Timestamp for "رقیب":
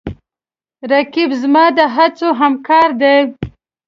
0.91-1.29